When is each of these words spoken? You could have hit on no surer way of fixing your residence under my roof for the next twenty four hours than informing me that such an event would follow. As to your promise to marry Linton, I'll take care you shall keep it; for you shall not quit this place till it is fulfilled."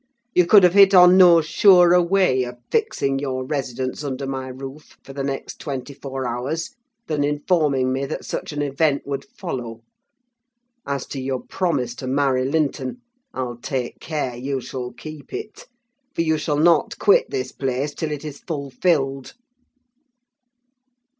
You 0.33 0.47
could 0.47 0.63
have 0.63 0.73
hit 0.73 0.95
on 0.95 1.15
no 1.15 1.41
surer 1.41 2.01
way 2.01 2.41
of 2.43 2.57
fixing 2.71 3.19
your 3.19 3.45
residence 3.45 4.03
under 4.03 4.25
my 4.25 4.47
roof 4.47 4.97
for 5.03 5.13
the 5.13 5.23
next 5.23 5.59
twenty 5.59 5.93
four 5.93 6.25
hours 6.27 6.71
than 7.05 7.23
informing 7.23 7.93
me 7.93 8.07
that 8.07 8.25
such 8.25 8.51
an 8.51 8.63
event 8.63 9.05
would 9.05 9.23
follow. 9.25 9.81
As 10.87 11.05
to 11.05 11.21
your 11.21 11.43
promise 11.43 11.93
to 11.97 12.07
marry 12.07 12.45
Linton, 12.49 13.03
I'll 13.31 13.57
take 13.57 13.99
care 13.99 14.35
you 14.35 14.59
shall 14.59 14.91
keep 14.91 15.31
it; 15.33 15.67
for 16.15 16.23
you 16.23 16.39
shall 16.39 16.57
not 16.57 16.97
quit 16.97 17.29
this 17.29 17.51
place 17.51 17.93
till 17.93 18.09
it 18.09 18.25
is 18.25 18.39
fulfilled." 18.39 19.35